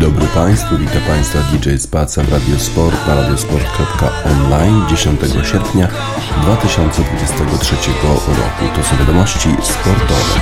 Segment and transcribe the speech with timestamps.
[0.00, 5.20] Dobry Państwu, witam Państwa DJ Spaca w Radiosport na radiosport.online 10
[5.52, 5.88] sierpnia
[6.42, 8.76] 2023 roku.
[8.76, 10.40] To są wiadomości sportowe.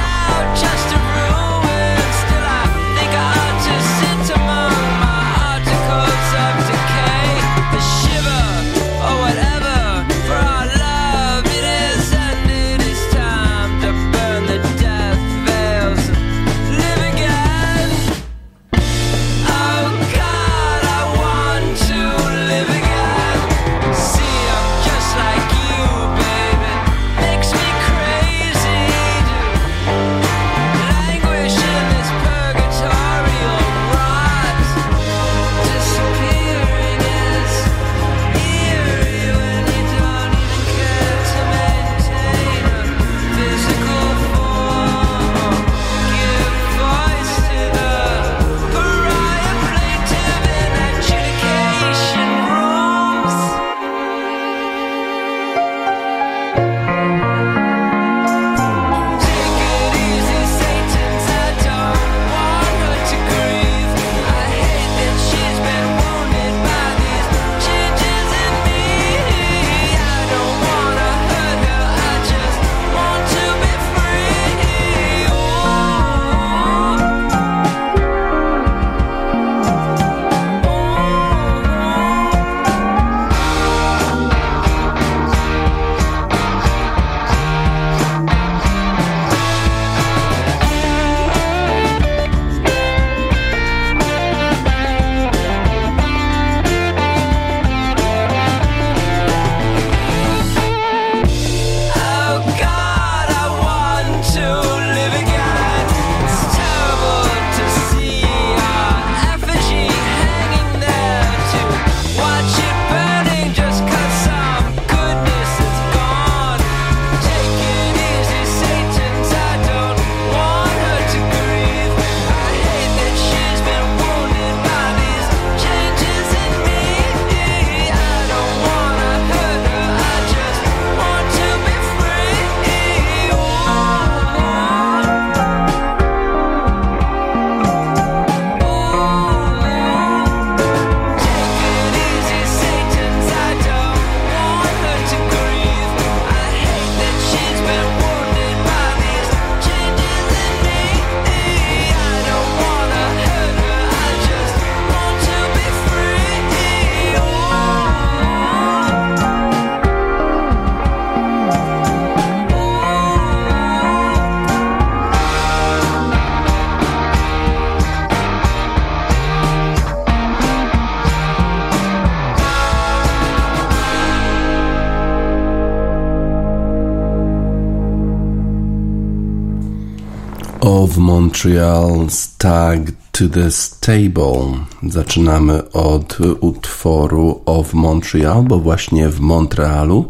[181.38, 184.66] Montreal Stag to the Stable.
[184.82, 190.08] Zaczynamy od utworu of Montreal, bo właśnie w Montrealu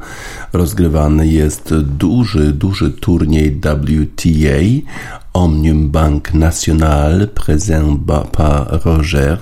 [0.52, 4.88] rozgrywany jest duży, duży turniej WTA
[5.32, 8.00] Omnium Bank National Présent
[8.32, 9.38] par Roger,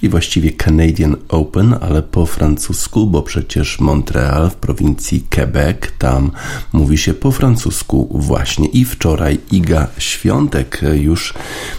[0.00, 6.30] czyli właściwie Canadian Open, ale po francusku, bo przecież Montreal w prowincji Quebec, tam
[6.72, 8.68] mówi się po francusku właśnie.
[8.68, 11.34] I wczoraj Iga Świątek już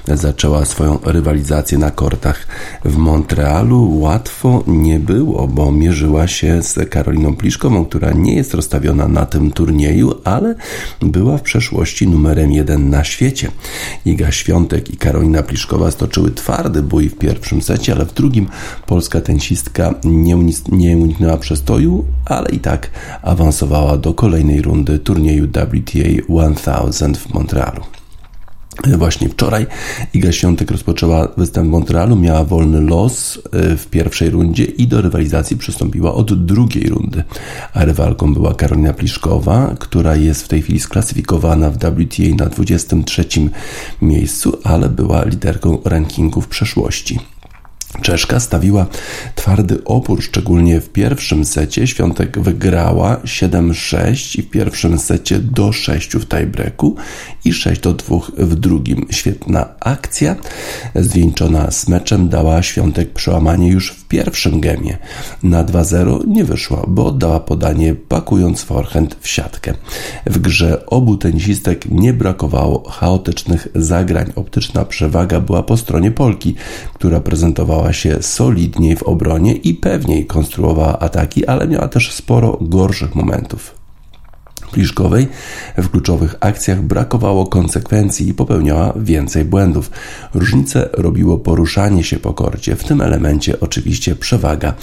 [0.07, 2.47] zaczęła swoją rywalizację na kortach
[2.85, 3.99] w Montrealu.
[3.99, 9.51] Łatwo nie było, bo mierzyła się z Karoliną Pliszkową, która nie jest rozstawiona na tym
[9.51, 10.55] turnieju, ale
[11.01, 13.51] była w przeszłości numerem jeden na świecie.
[14.05, 18.47] Iga Świątek i Karolina Pliszkowa stoczyły twardy bój w pierwszym secie, ale w drugim
[18.85, 20.35] polska tenisistka nie,
[20.71, 22.89] nie uniknęła przestoju, ale i tak
[23.21, 27.81] awansowała do kolejnej rundy turnieju WTA 1000 w Montrealu.
[28.97, 29.67] Właśnie wczoraj
[30.13, 35.01] Iga Świątek rozpoczęła występ w Montrealu, miała wolny los e, w pierwszej rundzie i do
[35.01, 37.23] rywalizacji przystąpiła od drugiej rundy.
[37.73, 43.25] A rywalką była Karolina Pliszkowa, która jest w tej chwili sklasyfikowana w WTA na 23
[44.01, 47.19] miejscu, ale była liderką rankingu w przeszłości.
[48.01, 48.85] Czeszka stawiła
[49.35, 51.87] twardy opór, szczególnie w pierwszym secie.
[51.87, 56.95] Świątek wygrała 7-6 i w pierwszym secie do 6 w tiebreaku
[57.45, 59.05] i 6 do 2 w drugim.
[59.09, 60.35] Świetna akcja,
[60.95, 64.97] zwieńczona z meczem, dała Świątek przełamanie już w pierwszym gemie.
[65.43, 69.73] Na 2-0 nie wyszła, bo oddała podanie pakując forehand w siatkę.
[70.25, 74.31] W grze obu tenisistek nie brakowało chaotycznych zagrań.
[74.35, 76.55] Optyczna przewaga była po stronie Polki,
[76.93, 83.15] która prezentowała się solidniej w obronie i pewniej konstruowała ataki, ale miała też sporo gorszych
[83.15, 83.80] momentów.
[84.71, 85.27] Pliszkowej
[85.77, 89.91] w kluczowych akcjach brakowało konsekwencji i popełniała więcej błędów.
[90.33, 92.75] Różnicę robiło poruszanie się po korcie.
[92.75, 94.73] W tym elemencie oczywiście przewaga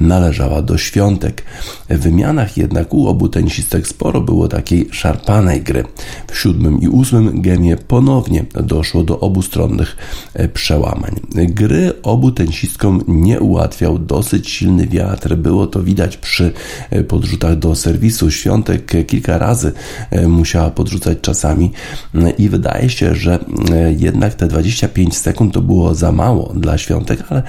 [0.00, 1.42] należała do świątek.
[1.90, 5.84] W wymianach jednak u obu tenisistek sporo było takiej szarpanej gry.
[6.30, 9.96] W siódmym i ósmym gemie ponownie doszło do obustronnych
[10.34, 11.20] e, przełamań.
[11.34, 15.36] Gry obu tenisistkom nie ułatwiał dosyć silny wiatr.
[15.36, 16.52] Było to widać przy
[16.90, 18.30] e, podrzutach do serwisu.
[18.30, 19.72] Świątek kilka razy
[20.10, 21.72] e, musiała podrzucać czasami
[22.14, 23.38] e, i wydaje się, że
[23.72, 27.42] e, jednak te 25 sekund to było za mało dla Świątek, ale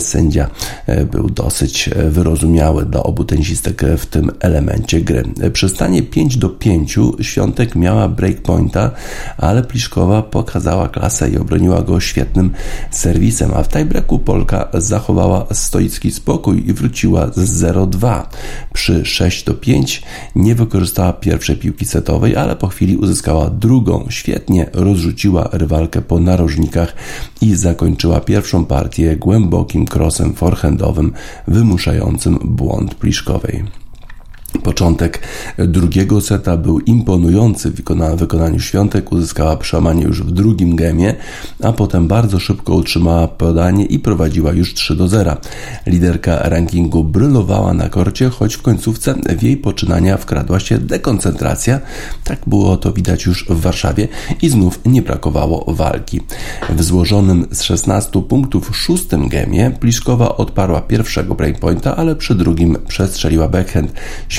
[0.00, 0.50] sędzia
[1.12, 5.24] był dosyć wyrozumiały dla obu tenisistek w tym elemencie gry.
[5.52, 8.90] Przy stanie 5 do 5 Świątek miała breakpointa,
[9.38, 12.50] ale Pliszkowa pokazała klasę i obroniła go świetnym
[12.90, 18.22] serwisem, a w tiebreaku Polka zachowała stoicki spokój i wróciła z 0-2.
[18.72, 20.02] Przy 6 do 5
[20.34, 24.06] nie wykorzystała pierwszego pierwszej piłki setowej, ale po chwili uzyskała drugą.
[24.10, 26.94] Świetnie rozrzuciła rywalkę po narożnikach
[27.40, 31.12] i zakończyła pierwszą partię głębokim krosem forehandowym
[31.48, 33.83] wymuszającym błąd Pliszkowej.
[34.62, 35.20] Początek
[35.58, 37.74] drugiego seta był imponujący w
[38.16, 41.14] wykonaniu Świątek, uzyskała przełamanie już w drugim gemie,
[41.62, 45.36] a potem bardzo szybko utrzymała podanie i prowadziła już 3 do 0.
[45.86, 51.80] Liderka rankingu brylowała na korcie, choć w końcówce w jej poczynania wkradła się dekoncentracja.
[52.24, 54.08] Tak było to widać już w Warszawie
[54.42, 56.20] i znów nie brakowało walki.
[56.70, 63.48] W złożonym z 16 punktów szóstym gemie Pliszkowa odparła pierwszego breakpointa, ale przy drugim przestrzeliła
[63.48, 63.92] backhand.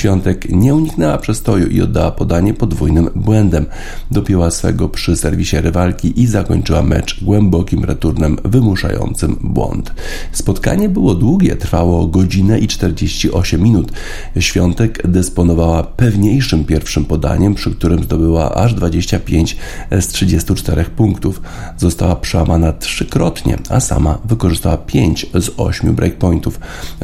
[0.06, 3.66] Świątek nie uniknęła przestoju i oddała podanie podwójnym błędem.
[4.10, 9.92] Dopięła swego przy serwisie rywalki i zakończyła mecz głębokim returnem wymuszającym błąd.
[10.32, 13.92] Spotkanie było długie, trwało godzinę i 48 minut.
[14.40, 19.56] Świątek dysponowała pewniejszym pierwszym podaniem, przy którym zdobyła aż 25
[20.00, 21.42] z 34 punktów.
[21.76, 26.60] Została przełamana trzykrotnie, a sama wykorzystała 5 z 8 breakpointów.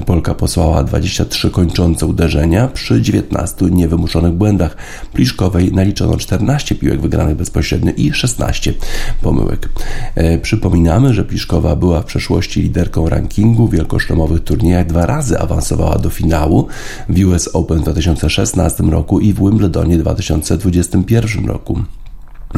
[0.06, 4.76] Polka posłała 23 kończące uderzenia przy przy 19 niewymuszonych błędach.
[5.12, 8.74] Pliszkowej naliczono 14 piłek wygranych bezpośrednio i 16
[9.22, 9.68] pomyłek.
[10.14, 15.98] E, przypominamy, że Pliszkowa była w przeszłości liderką rankingu w wielkoszlemowych turniejach, dwa razy awansowała
[15.98, 16.66] do finału
[17.08, 21.78] w US Open w 2016 roku i w Wimbledonie w 2021 roku.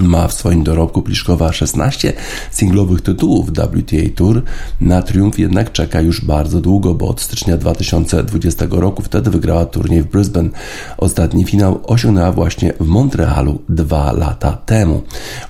[0.01, 2.13] Ma w swoim dorobku Pliszkowa 16
[2.51, 4.43] singlowych tytułów WTA Tour.
[4.81, 10.03] Na triumf jednak czeka już bardzo długo, bo od stycznia 2020 roku wtedy wygrała turniej
[10.03, 10.49] w Brisbane.
[10.97, 15.03] Ostatni finał osiągnęła właśnie w Montrealu dwa lata temu.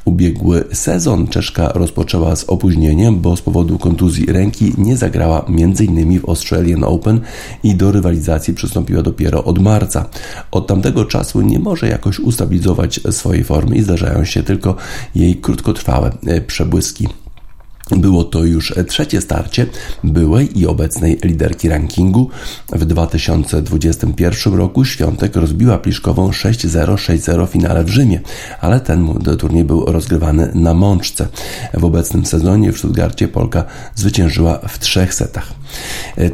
[0.04, 6.20] Ubiegły sezon Czeszka rozpoczęła z opóźnieniem, bo z powodu kontuzji ręki nie zagrała m.in.
[6.20, 7.20] w Australian Open
[7.62, 10.08] i do rywalizacji przystąpiła dopiero od marca.
[10.50, 14.76] Od tamtego czasu nie może jakoś ustabilizować swojej formy i zdarzają się się tylko
[15.14, 17.08] jej krótkotrwałe e, przebłyski.
[17.90, 19.66] Było to już trzecie starcie
[20.04, 22.30] byłej i obecnej liderki rankingu.
[22.72, 28.20] W 2021 roku Świątek rozbiła Pliszkową 6-0, 6-0 w finale w Rzymie,
[28.60, 31.28] ale ten turniej był rozgrywany na mączce.
[31.74, 33.64] W obecnym sezonie w Stuttgarcie Polka
[33.94, 35.63] zwyciężyła w trzech setach.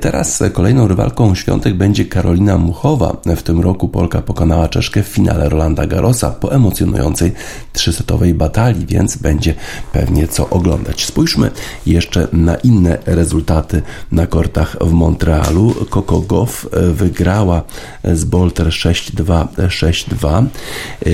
[0.00, 3.16] Teraz kolejną rywalką Świątek będzie Karolina Muchowa.
[3.36, 7.32] W tym roku Polka pokonała Czeszkę w finale Rolanda Garrosa po emocjonującej
[7.72, 9.54] trzysetowej batalii, więc będzie
[9.92, 11.04] pewnie co oglądać.
[11.04, 11.50] Spójrzmy
[11.86, 13.82] jeszcze na inne rezultaty
[14.12, 15.74] na kortach w Montrealu.
[15.90, 17.62] Coco Goff wygrała
[18.04, 20.46] z Bolter 6-2, 6-2.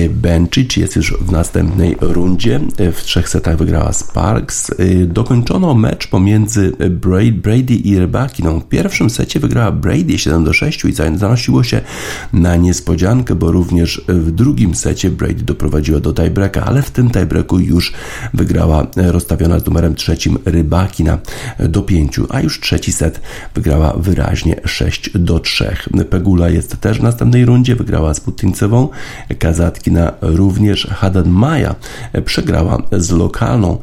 [0.09, 2.59] Bencic jest już w następnej rundzie.
[2.93, 4.71] W trzech setach wygrała Sparks.
[5.05, 6.71] Dokończono mecz pomiędzy
[7.33, 8.59] Brady i Rebecca Rybakiną.
[8.59, 11.81] W pierwszym secie wygrała Brady 7 do 6 i zanosiło się
[12.33, 17.59] na niespodziankę, bo również w drugim secie Brady doprowadziła do tiebreaka, ale w tym tiebreaku
[17.59, 17.93] już
[18.33, 21.17] wygrała rozstawiona z numerem trzecim Rybakina
[21.59, 23.21] do 5, a już trzeci set
[23.55, 25.75] wygrała wyraźnie 6 do 3.
[26.09, 28.89] Pegula jest też w następnej rundzie, wygrała z Putincewą,
[29.39, 31.75] Kazatkina również, Haddad Maja
[32.25, 33.77] przegrała z lokalną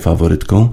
[0.00, 0.68] faworytką,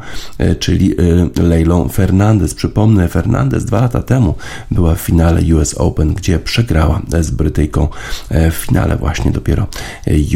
[0.60, 0.96] czyli
[1.44, 2.54] Leilą Fernandez.
[2.54, 4.36] Przypomnę, Fernandez dwa lata temu
[4.72, 7.88] była w finale US Open, gdzie przegrała z Brytyjką
[8.32, 9.68] w finale właśnie dopiero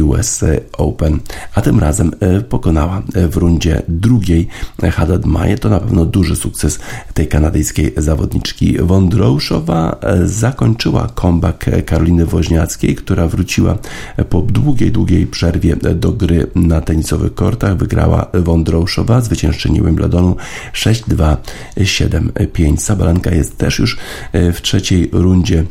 [0.04, 0.44] US
[0.78, 1.20] Open,
[1.56, 2.12] a tym razem
[2.50, 4.48] pokonała w rundzie drugiej
[4.92, 5.58] Haddad Maje.
[5.58, 6.80] To na pewno duży sukces
[7.14, 8.78] tej kanadyjskiej zawodniczki.
[8.80, 13.78] Wądrouszowa zakończyła comeback Karoliny Woźniackiej, która wróciła
[14.30, 17.78] po długiej, długiej przerwie do gry na tenisowych kortach.
[17.78, 20.36] Wygrała Wądrouszowa, zwyciężczyni Wimbledonu
[20.74, 21.38] 6-2,
[22.48, 22.78] 7-5.
[22.78, 23.98] Sabalenka jest też już
[24.34, 25.66] w trzeciej rundzie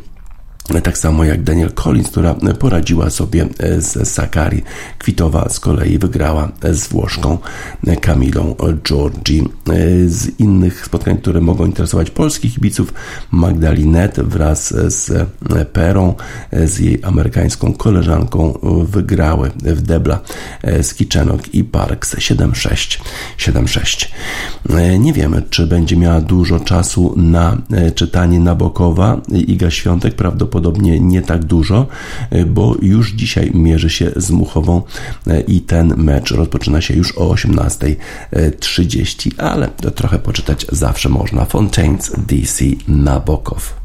[0.83, 4.61] tak samo jak Daniel Collins, która poradziła sobie z Sakari.
[4.99, 7.37] Kwitowa z kolei wygrała z Włoszką
[8.01, 9.43] Kamilą Giorgi.
[10.07, 12.93] Z innych spotkań, które mogą interesować polskich kibiców,
[13.31, 15.29] Magdalinet wraz z
[15.73, 16.15] Perą,
[16.65, 20.19] z jej amerykańską koleżanką wygrały w debla
[20.81, 22.99] z Kiczenok i Parks 7-6.
[23.37, 24.07] 7-6.
[24.99, 27.57] Nie wiemy, czy będzie miała dużo czasu na
[27.95, 29.21] czytanie Nabokowa.
[29.47, 31.87] Iga Świątek prawdopodobnie prawdopodobnie nie tak dużo,
[32.29, 34.81] e, bo już dzisiaj mierzy się z Muchową
[35.27, 41.45] e, i ten mecz rozpoczyna się już o 18.30, ale trochę poczytać zawsze można.
[41.45, 43.82] Fontaines DC Nabokow.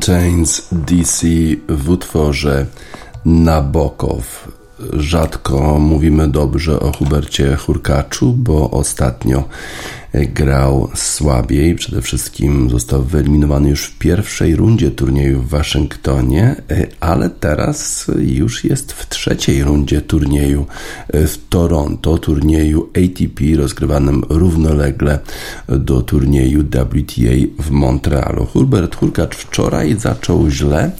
[0.00, 1.26] Fontaines DC
[1.68, 2.66] w utworze
[3.24, 4.48] Nabokow.
[4.92, 9.44] Rzadko mówimy dobrze o Hubercie Hurkaczu, bo ostatnio
[10.12, 11.74] grał słabiej.
[11.74, 16.56] Przede wszystkim został wyeliminowany już w pierwszej rundzie turnieju w Waszyngtonie,
[17.00, 20.66] ale teraz już jest w trzeciej rundzie turnieju
[21.12, 25.18] w Toronto, turnieju ATP rozgrywanym równolegle
[25.68, 28.46] do turnieju WTA w Montrealu.
[28.46, 30.90] Hubert Hurkacz wczoraj zaczął źle,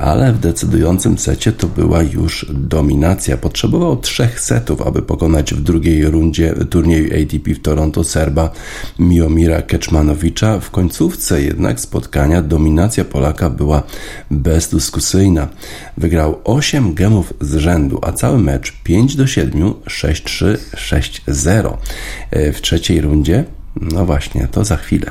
[0.00, 3.36] ale w decydującym secie to była już dominacja.
[3.36, 8.50] Potrzebował trzech setów, aby pokonać w drugiej rundzie turnieju ATP w Toronto Serba
[8.98, 10.60] Miomira Keczmanowicza.
[10.60, 13.82] W końcówce jednak spotkania dominacja Polaka była
[14.30, 15.48] bezdyskusyjna.
[15.96, 21.76] Wygrał 8 gemów z rzędu, a cały mecz 5 do 7, 6-3, 6-0.
[22.32, 23.44] W trzeciej rundzie
[23.80, 25.10] no właśnie, to za chwilę.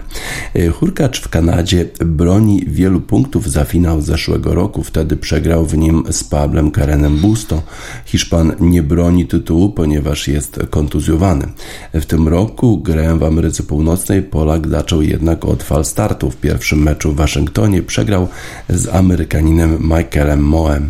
[0.56, 4.84] E, Hurkacz w Kanadzie broni wielu punktów za finał zeszłego roku.
[4.84, 7.62] Wtedy przegrał w nim z Pablem Karenem Busto.
[8.06, 11.48] Hiszpan nie broni tytułu, ponieważ jest kontuzjowany.
[11.94, 16.32] W tym roku grę w Ameryce Północnej Polak zaczął jednak od fal startu.
[16.32, 18.28] W pierwszym meczu w Waszyngtonie przegrał
[18.70, 20.90] z Amerykaninem Michaelem Moem.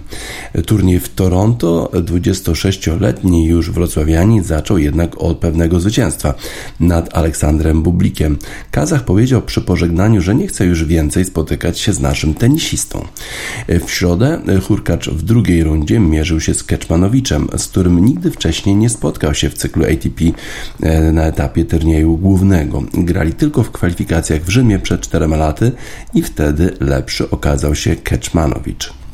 [0.66, 6.34] Turniej w Toronto 26-letni już wrocławianin zaczął jednak od pewnego zwycięstwa
[6.80, 8.38] nad Aleksandrem Aleksandrem Bublikiem.
[8.72, 13.06] Kazach powiedział przy pożegnaniu, że nie chce już więcej spotykać się z naszym tenisistą.
[13.68, 18.90] W środę Hurkacz w drugiej rundzie mierzył się z Keczmanowiczem, z którym nigdy wcześniej nie
[18.90, 20.22] spotkał się w cyklu ATP
[20.82, 22.84] e, na etapie turnieju głównego.
[22.94, 25.72] Grali tylko w kwalifikacjach w Rzymie przed czterema laty
[26.14, 29.07] i wtedy lepszy okazał się Keczmanowicz.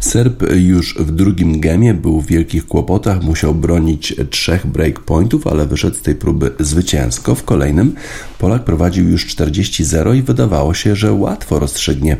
[0.00, 5.96] Serb już w drugim gemie był w wielkich kłopotach, musiał bronić trzech breakpointów, ale wyszedł
[5.96, 7.34] z tej próby zwycięsko.
[7.34, 7.94] W kolejnym
[8.40, 12.16] Polak prowadził już 40-0 i wydawało się, że łatwo rozstrzygnie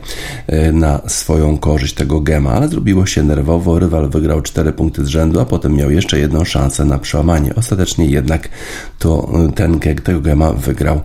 [0.46, 3.78] e, na swoją korzyść tego gema, ale zrobiło się nerwowo.
[3.78, 7.54] Rywal wygrał 4 punkty z rzędu, a potem miał jeszcze jedną szansę na przełamanie.
[7.54, 8.48] Ostatecznie jednak
[8.98, 11.00] to e, ten tego gema wygrał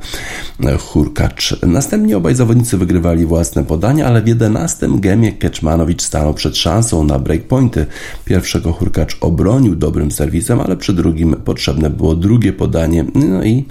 [0.65, 1.55] e, Hurkacz.
[1.67, 7.19] Następnie obaj zawodnicy wygrywali własne podania, ale w 11 gemie Keczmanowicz stanął przed szansą na
[7.19, 7.85] breakpointy.
[8.25, 13.65] Pierwszego Hurkacz obronił dobrym serwisem, ale przy drugim potrzebne było drugie podanie, no i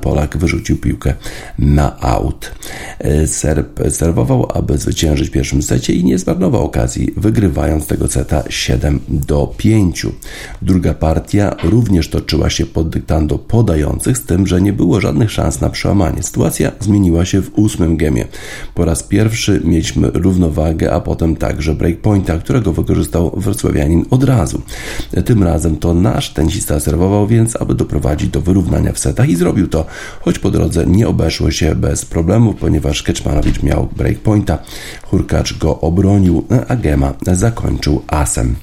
[0.00, 1.14] Polak wyrzucił piłkę
[1.58, 2.52] na aut.
[2.98, 8.42] E, Serb serwował, aby zwyciężyć w pierwszym secie i nie zmarnował okazji, wygrywając tego seta
[8.48, 10.06] 7 do 5.
[10.62, 15.60] Druga partia również toczyła się pod dyktando podających, z tym, że nie było żadnych szans
[15.60, 16.22] na przełamanie.
[16.22, 18.24] Sytuacja zmieniła się w ósmym gemie.
[18.74, 24.62] Po raz pierwszy mieliśmy równowagę, a potem także breakpointa, którego wykorzystał wrocławianin od razu.
[25.24, 29.68] Tym razem to nasz tenisista serwował więc, aby doprowadzić do wyrównania w setach i zrobił
[29.68, 29.86] to,
[30.20, 34.58] choć po drodze nie obeszło się bez problemów, ponieważ Keczmanowicz miał breakpointa,
[35.02, 38.54] Hurkacz go obronił, a Gema zakończył asem.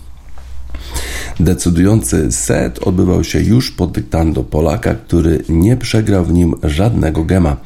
[1.40, 7.58] Decydujący set odbywał się już pod dyktando Polaka, który nie przegrał w nim żadnego gema.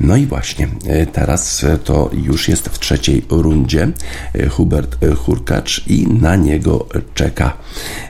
[0.00, 3.88] No i właśnie, e, teraz to już jest w trzeciej rundzie.
[4.34, 7.56] E, Hubert Hurkacz i na niego czeka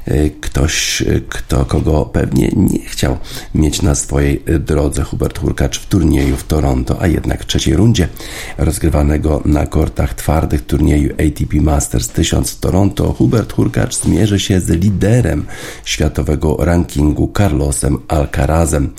[0.05, 3.17] e, ktoś, kto, kogo pewnie nie chciał
[3.55, 5.05] mieć na swojej drodze.
[5.05, 8.09] Hubert Hurkacz w turnieju w Toronto, a jednak w trzeciej rundzie
[8.59, 13.13] rozgrywanego na kortach twardych turnieju ATP Masters 1000 w Toronto.
[13.13, 15.47] Hubert Hurkacz zmierzy się z liderem
[15.85, 18.91] światowego rankingu Carlosem Alcarazem.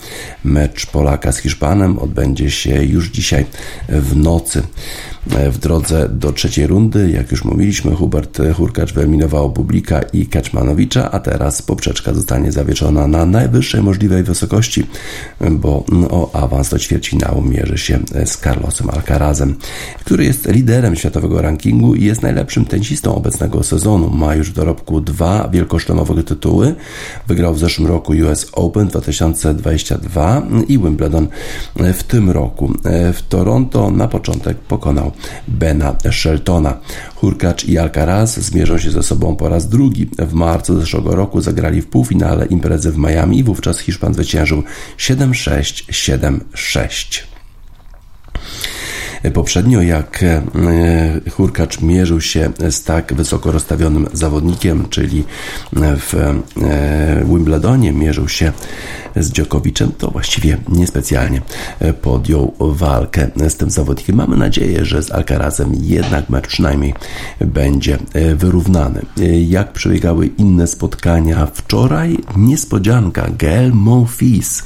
[0.44, 3.46] Mecz Polaka z Hiszpanem odbędzie się już dzisiaj
[3.88, 4.62] w nocy.
[5.26, 11.20] W drodze do trzeciej rundy, jak już mówiliśmy, Hubert Hurkacz wyeliminował Publika i Kaczmanowicza, a
[11.20, 14.86] teraz poprzeczka zostanie zawieszona na najwyższej możliwej wysokości,
[15.50, 19.54] bo o awans do ćwierćfinału mierzy się z Carlosem Alcarazem,
[20.04, 24.10] który jest liderem światowego rankingu i jest najlepszym tenisistą obecnego sezonu.
[24.10, 26.74] Ma już w dorobku dwa wielkoszlemowe tytuły.
[27.28, 31.28] Wygrał w zeszłym roku US Open 2022 i Wimbledon
[31.94, 32.72] w tym roku.
[33.12, 35.09] W Toronto na początek pokonał
[35.48, 36.78] Bena Sheltona.
[37.14, 40.10] Hurkacz i Alcaraz zmierzą się ze sobą po raz drugi.
[40.18, 44.62] W marcu zeszłego roku zagrali w półfinale imprezy w Miami i wówczas Hiszpan zwyciężył
[44.98, 47.22] 7-6, 7-6.
[49.34, 50.42] Poprzednio, jak e,
[51.30, 55.24] Hurkacz mierzył się z tak wysoko rozstawionym zawodnikiem, czyli
[55.72, 58.52] w e, Wimbledonie mierzył się
[59.16, 61.42] z Djokoviczem, to właściwie niespecjalnie
[62.02, 64.16] podjął walkę z tym zawodnikiem.
[64.16, 66.94] Mamy nadzieję, że z Alcarazem jednak mecz przynajmniej
[67.40, 67.98] będzie
[68.36, 69.02] wyrównany.
[69.48, 72.18] Jak przebiegały inne spotkania wczoraj?
[72.36, 74.62] Niespodzianka, Gael Monfils,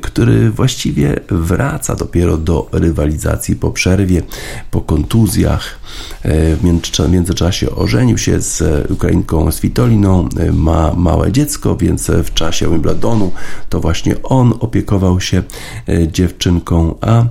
[0.00, 4.22] który właściwie wraca dopiero do rywalizacji po przerwie,
[4.70, 5.82] po kontuzjach.
[6.22, 12.70] E, w międzyczasie ożenił się z Ukrainką Svitoliną, e, ma małe dziecko, więc w czasie
[12.70, 13.32] Wimbledonu
[13.68, 15.42] to właśnie on opiekował się
[15.88, 17.24] e, dziewczynką, a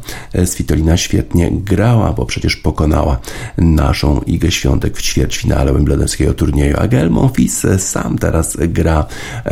[0.46, 3.20] Svitolina świetnie grała, bo przecież pokonała
[3.58, 6.76] naszą Igę Świątek w ćwierćfinale Wimbledonskiego turnieju.
[6.80, 9.06] A Gael Monfils sam teraz gra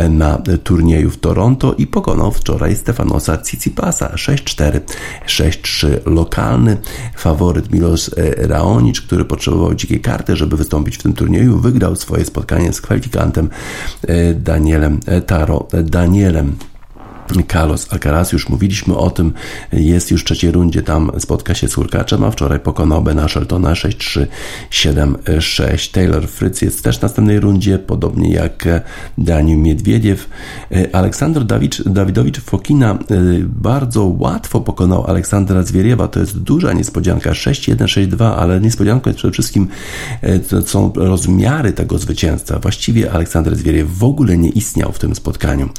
[0.10, 4.80] na turnieju w Toronto i pokonał wczoraj Stefanosa Tsitsipasa 6-4,
[5.28, 6.78] 6-3 lokalny
[7.16, 12.74] faworyt Milos Raonic, który potrzebował dzikiej karty, żeby wystąpić w tym turnieju, wygrał swoje spotkanie
[12.74, 13.50] z kwalifikantem
[14.08, 16.56] e, Danielem e, Taro Danielem.
[17.52, 19.34] Carlos Alcaraz, już mówiliśmy o tym,
[19.74, 23.74] jest już w trzeciej rundzie, tam spotka się z Hurkaczem, a wczoraj pokonał Bena Sheltona
[23.74, 24.26] 6-3,
[24.72, 25.92] 7-6.
[25.92, 28.68] Taylor Fritz jest też w następnej rundzie, podobnie jak
[29.18, 30.30] Daniel Miedwiediew.
[30.94, 37.76] Aleksander Dawid, Dawidowicz Fokina y, bardzo łatwo pokonał Aleksandra Zwieriewa, to jest duża niespodzianka, 6-1,
[37.76, 39.68] 6-2, ale niespodzianką jest przede wszystkim
[40.66, 42.60] są rozmiary tego zwycięstwa.
[42.60, 45.70] Właściwie Aleksander Zwieriew w ogóle nie istniał w tym spotkaniu.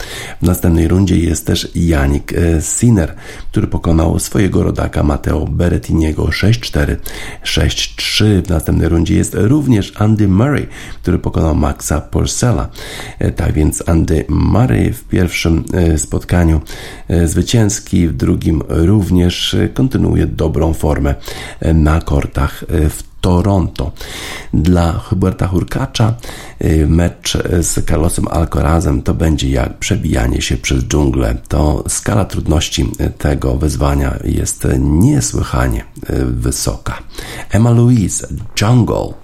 [0.42, 3.14] W następnej rundzie jest jest też Janik e, Sinner,
[3.50, 6.96] który pokonał swojego rodaka Mateo Berettiniego 6-4,
[7.44, 8.42] 6-3.
[8.42, 10.66] W następnej rundzie jest również Andy Murray,
[11.02, 12.68] który pokonał Maxa Porcela.
[13.18, 16.60] E, tak więc Andy Murray w pierwszym e, spotkaniu
[17.24, 21.14] zwycięski, w drugim również kontynuuje dobrą formę
[21.74, 23.92] na kortach w Toronto.
[24.54, 26.14] Dla Huberta Hurkacza
[26.64, 31.36] y, mecz z Carlosem Alcorazem to będzie jak przebijanie się przez dżunglę.
[31.48, 36.98] To skala trudności tego wyzwania jest niesłychanie y, wysoka.
[37.50, 38.28] Emma Louise,
[38.60, 39.14] Jungle.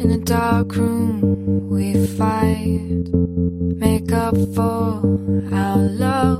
[0.00, 1.27] In a dark room
[1.78, 3.08] we fight,
[3.78, 5.00] make up for
[5.54, 6.38] our love.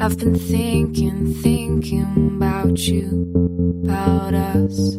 [0.00, 3.26] I've been thinking, thinking about you,
[3.84, 4.96] about us.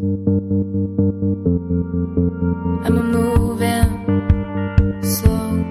[2.84, 3.92] We're moving
[5.04, 5.64] slow,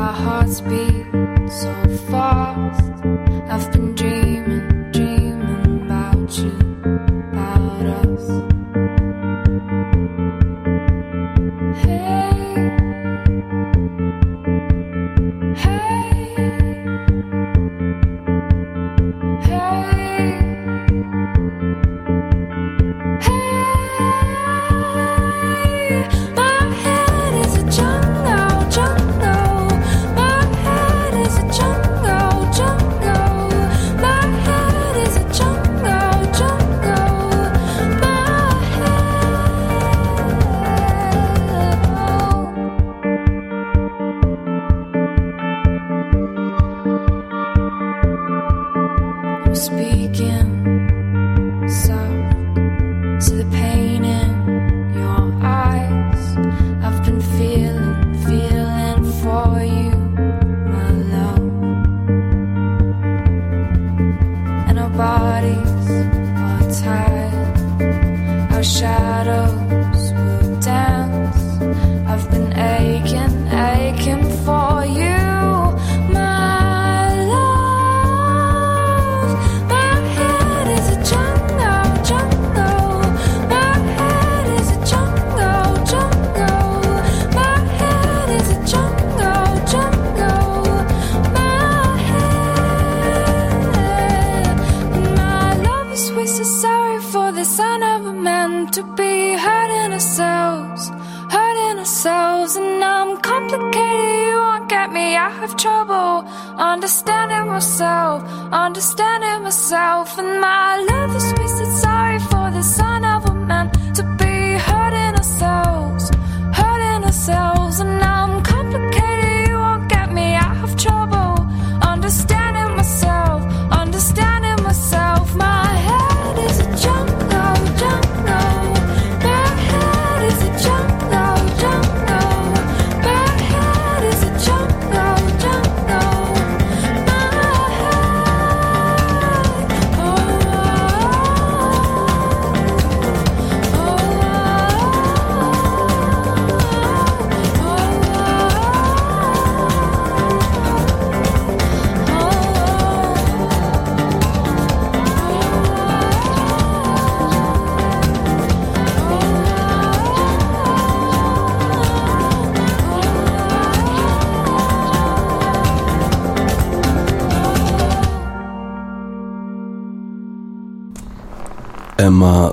[0.00, 1.04] our hearts beat
[1.50, 1.72] so
[2.08, 2.33] fast.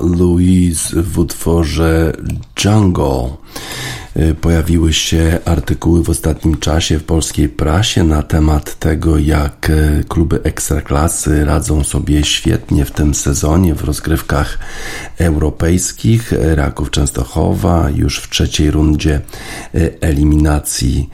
[0.04, 2.14] Louise w utworze
[2.64, 3.40] Jungle.
[4.17, 10.04] Y, pojawiły się artykuły w ostatnim czasie w polskiej prasie na temat tego, jak y,
[10.08, 14.60] kluby ekstraklasy radzą sobie świetnie w tym sezonie w rozgrywkach
[15.17, 16.34] europejskich.
[16.56, 19.21] Raków Częstochowa już w trzeciej rundzie
[19.76, 21.10] y, eliminacji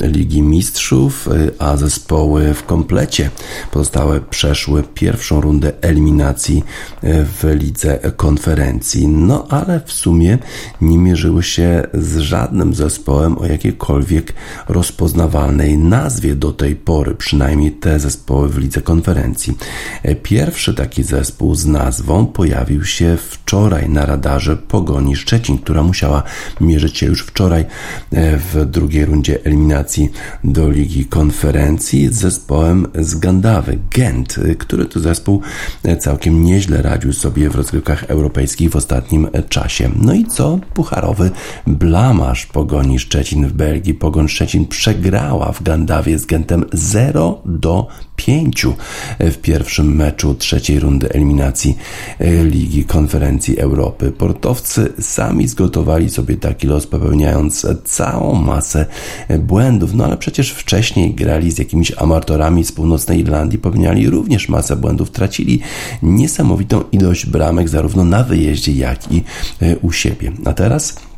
[0.00, 3.30] Ligi Mistrzów, a zespoły w komplecie
[3.70, 6.64] pozostałe przeszły pierwszą rundę eliminacji
[7.02, 9.08] w lidze konferencji.
[9.08, 10.38] No ale w sumie
[10.80, 14.34] nie mierzyły się z żadnym zespołem o jakiejkolwiek
[14.68, 19.58] rozpoznawalnej nazwie do tej pory, przynajmniej te zespoły w lidze konferencji.
[20.22, 26.22] Pierwszy taki zespół z nazwą pojawił się wczoraj na radarze Pogoni Szczecin, która musiała
[26.60, 30.10] mierzyć się już wczoraj e, w drugiej rundzie eliminacji
[30.44, 35.42] do Ligi Konferencji z zespołem z Gandawy, Gent, który to zespół
[35.98, 39.90] całkiem nieźle radził sobie w rozgrywkach europejskich w ostatnim czasie.
[39.96, 40.58] No i co?
[40.74, 41.30] Pucharowy
[41.84, 43.94] blamasz Pogoni Szczecin w Belgii.
[43.94, 48.66] Pogoń Szczecin przegrała w Gandawie z Gentem 0 do 5
[49.20, 51.76] w pierwszym meczu trzeciej rundy eliminacji
[52.18, 54.12] e, Ligi Konferencji Europy.
[54.12, 58.86] Portowcy sami zgotowali sobie taki los, popełniając całą masę
[59.38, 59.94] błędów.
[59.94, 65.10] No ale przecież wcześniej grali z jakimiś amatorami z północnej Irlandii, popełniali również masę błędów,
[65.10, 65.60] tracili
[66.02, 69.22] niesamowitą ilość bramek zarówno na wyjeździe, jak i
[69.62, 70.32] e, u siebie.
[70.44, 71.13] A teraz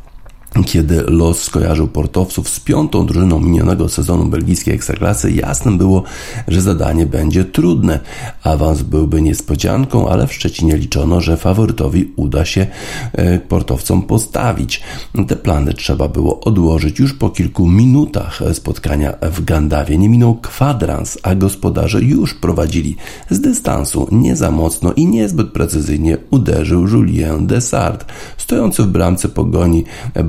[0.65, 6.03] kiedy los skojarzył portowców z piątą drużyną minionego sezonu belgijskiej ekstraklasy, jasnym było,
[6.47, 7.99] że zadanie będzie trudne.
[8.43, 12.67] Awans byłby niespodzianką, ale w Szczecinie liczono, że faworytowi uda się
[13.13, 14.81] e, portowcom postawić.
[15.27, 19.97] Te plany trzeba było odłożyć już po kilku minutach spotkania w Gandawie.
[19.97, 22.95] Nie minął kwadrans, a gospodarze już prowadzili
[23.29, 24.07] z dystansu.
[24.11, 28.05] Nie za mocno i niezbyt precyzyjnie uderzył Julien Desart,
[28.37, 29.83] stojący w bramce pogoni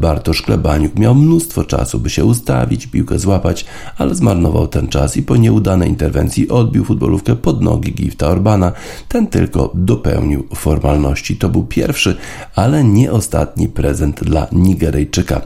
[0.09, 3.65] Bartosz Klebaniuk miał mnóstwo czasu, by się ustawić, piłkę złapać,
[3.99, 8.73] ale zmarnował ten czas i po nieudanej interwencji odbił futbolówkę pod nogi Gifta Orbana.
[9.09, 11.37] Ten tylko dopełnił formalności.
[11.37, 12.17] To był pierwszy,
[12.55, 15.41] ale nie ostatni prezent dla Nigeryjczyka.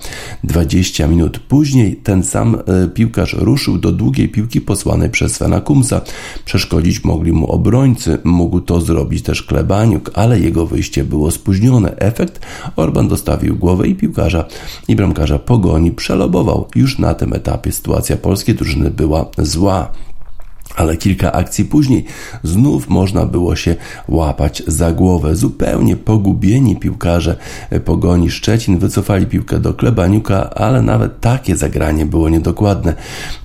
[0.45, 6.01] 20 minut później ten sam e, piłkarz ruszył do długiej piłki posłanej przez Svena Kumsa.
[6.45, 11.97] Przeszkodzić mogli mu obrońcy, mógł to zrobić też Klebaniuk, ale jego wyjście było spóźnione.
[11.97, 12.41] Efekt
[12.77, 14.52] Orban dostawił głowę i piłkarza
[14.89, 16.69] i bramkarza Pogoni przelobował.
[16.75, 19.89] Już na tym etapie sytuacja polskiej drużyny była zła.
[20.77, 22.05] Ale kilka akcji później
[22.43, 23.77] znów można było się
[24.09, 25.37] łapać za głowę.
[25.37, 27.37] Zupełnie pogubieni piłkarze
[27.85, 32.95] Pogoni Szczecin wycofali piłkę do Klebaniuka, ale nawet takie zagranie było niedokładne.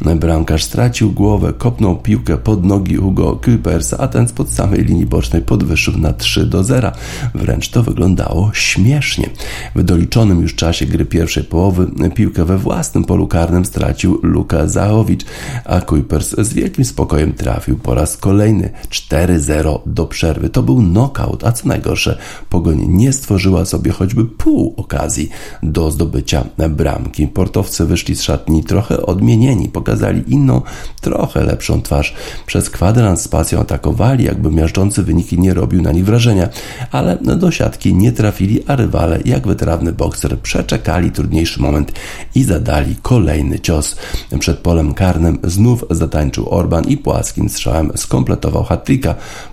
[0.02, 5.42] Bramkarz stracił głowę, kopnął piłkę pod nogi Hugo Kuipersa, a ten spod samej linii bocznej
[5.42, 6.92] podwyższył na 3 do 0.
[7.36, 9.30] Wręcz to wyglądało śmiesznie.
[9.76, 15.26] W doliczonym już czasie gry pierwszej połowy piłkę we własnym polu karnym stracił Luka Zachowicz,
[15.66, 20.50] a Kuipers z wielkim spokojem spokojem trafił po raz kolejny 4-0 do przerwy.
[20.50, 22.18] To był knockout, a co najgorsze,
[22.50, 25.30] Pogoń nie stworzyła sobie choćby pół okazji
[25.64, 27.28] do zdobycia bramki.
[27.28, 30.62] Portowcy wyszli z szatni trochę odmienieni, pokazali inną,
[31.02, 32.16] trochę lepszą twarz.
[32.46, 36.50] Przez kwadrans z pasją atakowali, jakby miażdżący wyniki nie robił na nich wrażenia,
[36.92, 41.92] ale do siatki nie trafili, a rywale, jak wytrawny bokser, przeczekali trudniejszy moment
[42.36, 43.96] i zadali kolejny cios.
[44.40, 48.88] Przed polem karnym znów zatańczył Orban i płaskim strzałem skompletował hat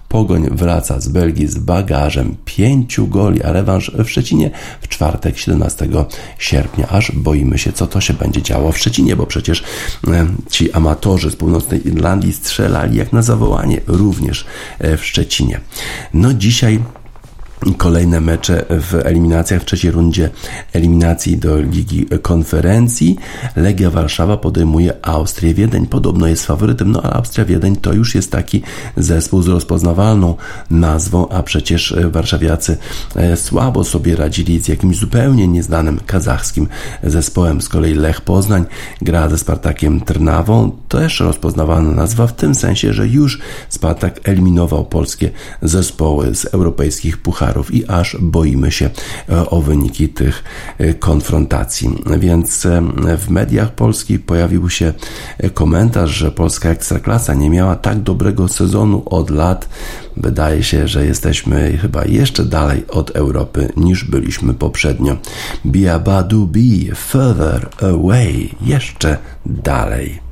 [0.09, 5.88] Pogoń wraca z Belgii z bagażem pięciu goli, a rewanż w Szczecinie w czwartek 17
[6.38, 6.88] sierpnia.
[6.88, 9.64] Aż boimy się, co to się będzie działo w Szczecinie, bo przecież
[10.07, 14.47] e, ci amatorzy z północnej Irlandii strzelali jak na zawołanie również
[14.79, 15.61] e, w Szczecinie.
[16.14, 16.81] No dzisiaj
[17.72, 20.31] kolejne mecze w eliminacjach w trzeciej rundzie
[20.72, 23.16] eliminacji do Ligi Konferencji.
[23.57, 25.87] Legia Warszawa podejmuje Austrię Wiedeń.
[25.87, 28.62] Podobno jest faworytem, no ale Austria Wiedeń to już jest taki
[28.96, 30.35] zespół z rozpoznawalną
[30.70, 32.77] nazwą, a przecież warszawiacy
[33.16, 36.68] e, słabo sobie radzili z jakimś zupełnie nieznanym kazachskim
[37.03, 37.61] zespołem.
[37.61, 38.64] Z kolei Lech Poznań
[39.03, 40.70] gra ze Spartakiem Trnawą.
[40.88, 45.31] Też rozpoznawalna nazwa w tym sensie, że już Spartak eliminował polskie
[45.62, 48.90] zespoły z europejskich pucharów i aż boimy się
[49.29, 50.45] e, o wyniki tych
[50.79, 52.03] e, konfrontacji.
[52.19, 52.83] Więc e,
[53.19, 54.93] w mediach polskich pojawił się
[55.55, 59.69] komentarz, że polska ekstraklasa nie miała tak dobrego sezonu od lat.
[60.17, 65.17] Wydaje się, że jesteśmy chyba jeszcze dalej od Europy niż byliśmy poprzednio.
[65.67, 70.23] Biabadu be further away, jeszcze dalej.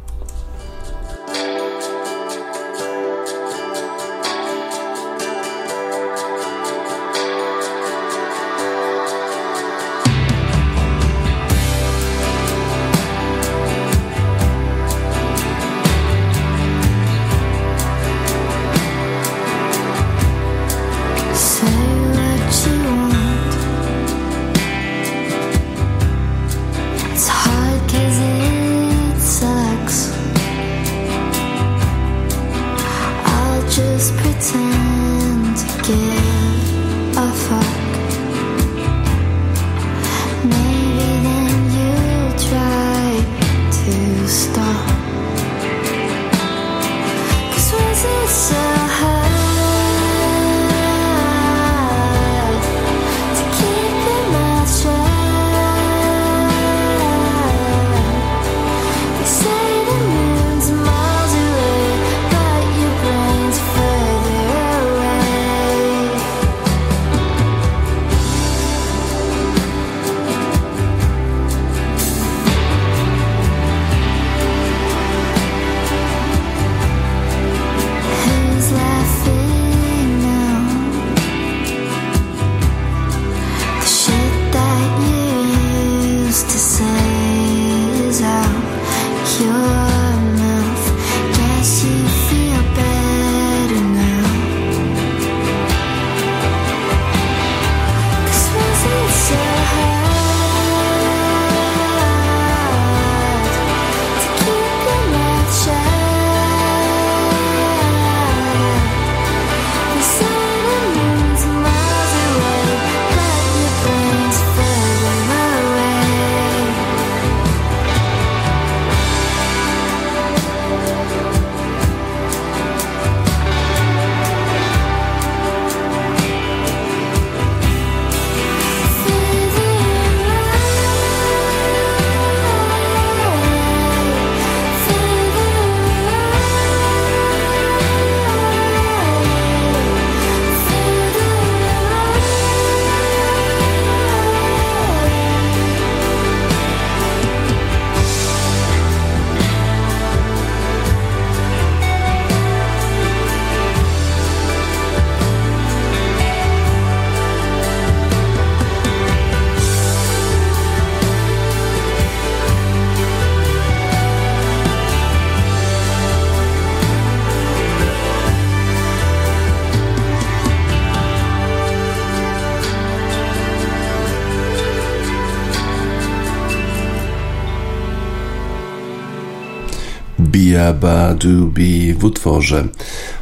[180.33, 182.69] Biaba Doobie w utworze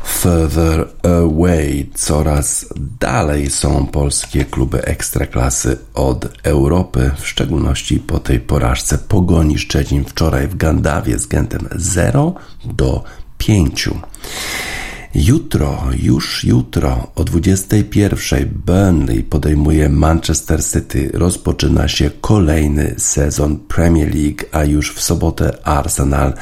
[0.04, 1.86] Further Away.
[1.94, 2.66] Coraz
[3.00, 10.48] dalej są polskie kluby ekstraklasy od Europy, w szczególności po tej porażce Pogoni Szczecin wczoraj
[10.48, 12.34] w Gandawie z Gentem 0
[12.64, 13.04] do
[13.38, 13.88] 5.
[15.14, 21.10] Jutro, już jutro o 21 Burnley podejmuje Manchester City.
[21.14, 26.34] Rozpoczyna się kolejny sezon Premier League, a już w sobotę Arsenal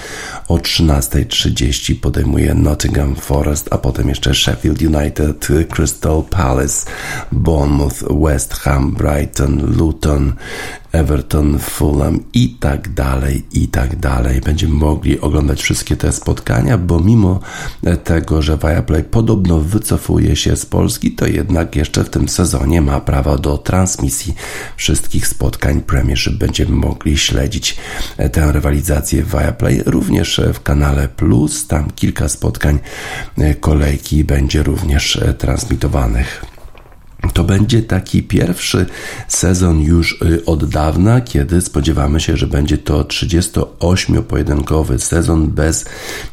[0.49, 6.87] o 13.30 podejmuje Nottingham Forest, a potem jeszcze Sheffield United, Crystal Palace,
[7.33, 10.35] Bournemouth, West Ham, Brighton, Luton,
[10.93, 14.41] Everton, Fulham i tak dalej, i tak dalej.
[14.41, 17.41] Będziemy mogli oglądać wszystkie te spotkania, bo mimo
[18.05, 23.01] tego, że Viaplay podobno wycofuje się z Polski, to jednak jeszcze w tym sezonie ma
[23.01, 24.35] prawo do transmisji
[24.77, 26.35] wszystkich spotkań Premiership.
[26.35, 27.77] Będziemy mogli śledzić
[28.33, 31.67] tę rywalizację Viaplay również w kanale Plus.
[31.67, 32.79] Tam kilka spotkań
[33.61, 36.45] kolejki będzie również transmitowanych.
[37.33, 38.87] To będzie taki pierwszy
[39.29, 45.85] sezon już y, od dawna, kiedy spodziewamy się, że będzie to 38-pojedynkowy sezon bez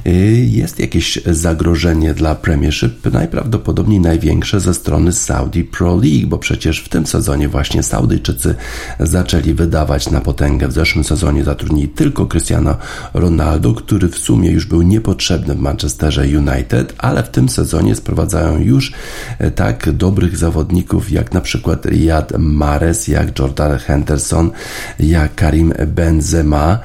[0.07, 0.11] y,
[0.49, 6.89] jest jakieś zagrożenie dla Premiership, najprawdopodobniej największe ze strony Saudi Pro League, bo przecież w
[6.89, 8.55] tym sezonie właśnie Saudyjczycy
[8.99, 10.67] zaczęli wydawać na potęgę.
[10.67, 12.77] W zeszłym sezonie zatrudnili tylko Cristiano
[13.13, 18.59] Ronaldo, który w sumie już był niepotrzebny w Manchesterze United, ale w tym sezonie sprowadzają
[18.59, 18.93] już
[19.39, 24.51] e, tak dobrych zawodników jak na przykład Riyad Mahrez, jak Jordan Henderson,
[24.99, 26.79] jak Karim Benzema,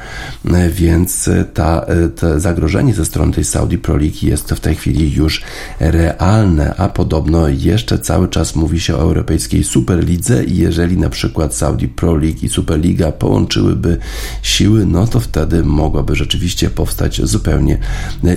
[0.71, 1.87] więc ta,
[2.17, 5.43] to zagrożenie ze strony tej Saudi Pro League jest w tej chwili już
[5.81, 11.55] realne, a podobno jeszcze cały czas mówi się o europejskiej Superlidze i jeżeli na przykład
[11.55, 13.99] Saudi Pro League i Superliga połączyłyby
[14.43, 17.79] siły, no to wtedy mogłaby rzeczywiście powstać zupełnie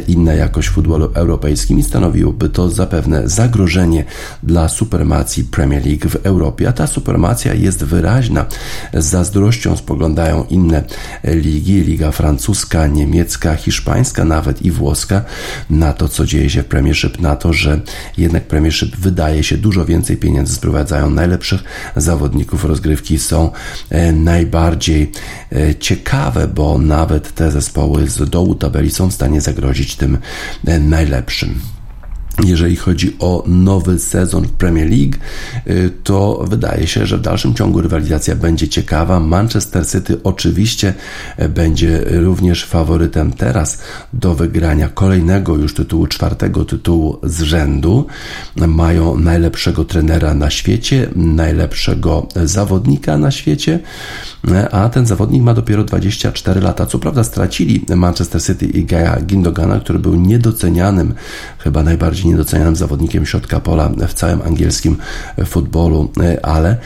[0.08, 4.06] inna jakość futbolu europejskim i stanowiłoby to zapewne zagrożenie
[4.44, 8.46] dla supermacji Premier League w Europie, a ta supermacja jest wyraźna.
[8.94, 10.84] Z zazdrością spoglądają inne
[11.24, 15.22] ligi, liga francuska, niemiecka, hiszpańska nawet i włoska,
[15.70, 17.82] na to, co dzieje się w Premiership, na to, że
[18.18, 21.64] jednak Premiership wydaje się dużo więcej pieniędzy, sprowadzają najlepszych
[21.96, 22.66] zawodników.
[22.66, 23.52] Rozgrywki, są
[23.90, 25.12] e, najbardziej
[25.52, 30.18] e, ciekawe, bo nawet te zespoły z dołu tabeli są w stanie zagrozić tym
[30.68, 31.77] e, najlepszym
[32.46, 35.18] jeżeli chodzi o nowy sezon w Premier League,
[35.68, 39.20] y, to wydaje się, że w dalszym ciągu rywalizacja będzie ciekawa.
[39.20, 40.94] Manchester City oczywiście
[41.38, 43.82] e, będzie również faworytem teraz
[44.14, 48.08] do wygrania kolejnego już tytułu, czwartego tytułu z rzędu.
[48.56, 53.80] Mają najlepszego trenera na świecie, najlepszego zawodnika na świecie,
[54.52, 56.86] e, a ten zawodnik ma dopiero 24 lata.
[56.86, 61.14] Co prawda stracili Manchester City i Gaia Gindogana, który był niedocenianym,
[61.60, 64.98] chyba najbardziej niedocenianym zawodnikiem środka pola w całym angielskim
[65.46, 66.12] futbolu,
[66.44, 66.78] ale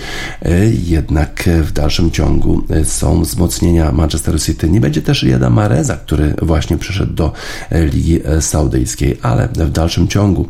[0.83, 4.69] jednak w dalszym ciągu są wzmocnienia Manchester City.
[4.69, 7.33] Nie będzie też Jada Mareza, który właśnie przyszedł do
[7.71, 10.47] Ligi Saudyjskiej, ale w dalszym ciągu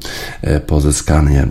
[0.68, 1.48] pozyskanie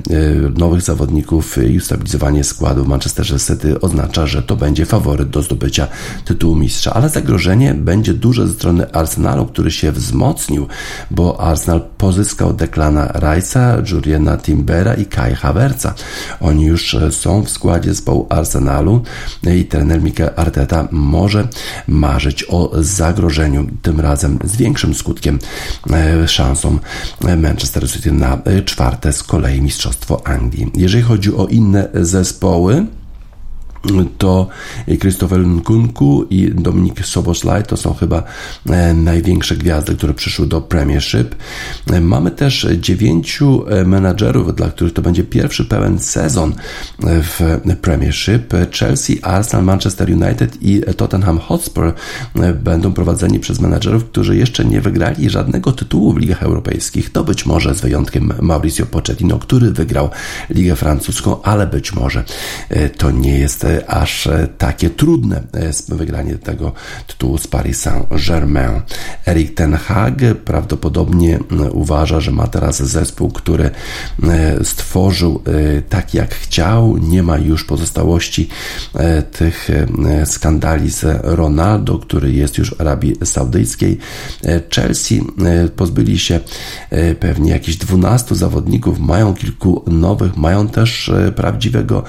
[0.59, 5.87] nowych zawodników i ustabilizowanie składu w Manchester City oznacza, że to będzie faworyt do zdobycia
[6.25, 10.67] tytułu mistrza, ale zagrożenie będzie duże ze strony Arsenalu, który się wzmocnił,
[11.11, 15.95] bo Arsenal pozyskał Declana Rice'a, Juliana Timbera i Kai Havertza.
[16.41, 19.03] Oni już e, są w składzie zespołu Arsenalu
[19.57, 21.49] i trener Mikel Arteta może
[21.89, 25.39] marzyć o zagrożeniu, tym razem z większym skutkiem,
[25.91, 26.79] e, szansą
[27.37, 30.73] Manchester City na e, czwarte z kolei Mistrzostwo Anglii.
[30.75, 32.87] Jeżeli chodzi o inne zespoły,
[34.19, 34.49] to
[35.01, 38.23] Christopher Nkunku i Dominik Soboslaj to są chyba
[38.71, 41.35] e, największe gwiazdy, które przyszły do Premiership.
[41.91, 46.55] E, mamy też dziewięciu e, menadżerów, dla których to będzie pierwszy pełen sezon
[47.03, 48.53] w Premiership.
[48.79, 51.95] Chelsea, Arsenal, Manchester United i Tottenham Hotspur
[52.63, 57.13] będą prowadzeni przez menadżerów, którzy jeszcze nie wygrali żadnego tytułu w ligach europejskich.
[57.13, 60.11] To być może z wyjątkiem Mauricio Pochettino, który wygrał
[60.51, 62.25] Ligę Francuską, ale być może
[62.99, 66.73] to nie jest aż e, takie trudne e, wygranie tego
[67.07, 68.81] tytułu z Paris Saint-Germain.
[69.27, 70.15] Erik Ten Hag
[70.45, 71.39] prawdopodobnie
[71.73, 73.71] uważa, że ma teraz zespół, który
[74.23, 75.43] e, stworzył
[75.89, 78.49] tak jak chciał, nie ma już pozostałości
[79.33, 79.69] tych
[80.25, 83.99] skandali z Ronaldo, który jest już w Arabii Saudyjskiej.
[84.75, 85.23] Chelsea
[85.77, 86.41] pozbyli się
[87.21, 92.03] pewnie jakichś 12 zawodników, mają kilku nowych, mają też prawdziwego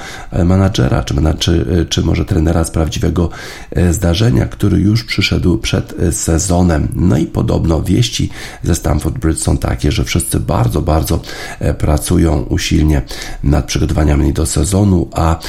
[0.46, 3.30] menadżera, czy, czy czy, czy może trenera z prawdziwego
[3.72, 6.88] e, zdarzenia, który już przyszedł przed e, sezonem.
[6.96, 8.30] No i podobno wieści
[8.64, 11.20] ze Stamford Bridge są takie, że wszyscy bardzo, bardzo
[11.60, 13.02] e, pracują usilnie
[13.44, 15.40] nad przygotowaniami do sezonu, a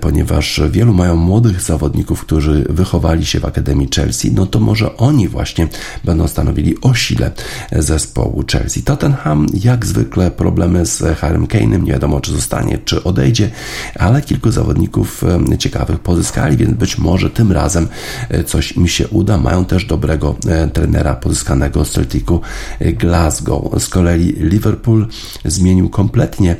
[0.00, 5.28] ponieważ wielu mają młodych zawodników, którzy wychowali się w Akademii Chelsea, no to może oni
[5.28, 5.68] właśnie
[6.04, 7.30] będą stanowili o sile
[7.72, 8.82] zespołu Chelsea.
[8.82, 13.50] Tottenham jak zwykle problemy z Harrym Kane'em, nie wiadomo czy zostanie, czy odejdzie,
[13.98, 15.24] ale kilku zawodników
[15.58, 17.88] ciekawych pozyskali, więc być może tym razem
[18.28, 19.38] e, coś mi się uda.
[19.38, 22.40] Mają też dobrego e, trenera pozyskanego z Celticu
[22.78, 23.82] e, Glasgow.
[23.82, 25.06] Z kolei Liverpool
[25.44, 26.56] zmienił kompletnie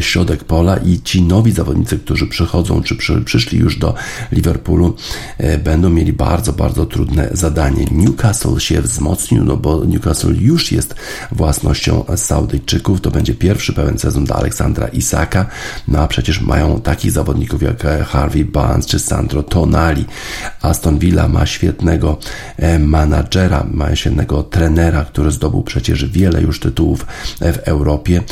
[0.00, 3.94] środek pola i ci nowi zawodnicy, którzy przychodzą, czy przy, przyszli już do
[4.32, 4.96] Liverpoolu,
[5.38, 7.86] e, będą mieli bardzo, bardzo trudne zadanie.
[7.90, 10.94] Newcastle się wzmocnił, no bo Newcastle już jest
[11.32, 13.00] własnością Saudyjczyków.
[13.00, 15.46] To będzie pierwszy pełen sezon dla Aleksandra Isaka,
[15.88, 20.04] no a przecież mają takich zawodników jak e, Harvey Barnes czy Sandro Tonali.
[20.62, 22.18] Aston Villa ma świetnego
[22.56, 27.06] e, managera, ma świetnego trenera, który zdobył przecież wiele już tytułów
[27.40, 28.22] w Europie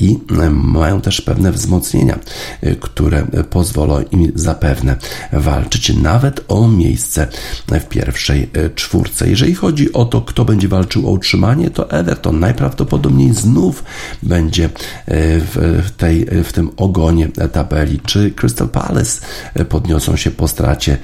[0.00, 0.18] i
[0.50, 2.18] mają mają też pewne wzmocnienia,
[2.64, 4.96] y, które pozwolą im zapewne
[5.32, 7.26] walczyć nawet o miejsce
[7.68, 9.28] w pierwszej y, czwórce.
[9.28, 13.84] Jeżeli chodzi o to, kto będzie walczył o utrzymanie, to Everton najprawdopodobniej znów
[14.22, 14.70] będzie y,
[15.06, 18.00] w, tej, w tym ogonie tabeli.
[18.00, 19.20] Czy Crystal Palace
[19.68, 20.98] podniosą się po stracie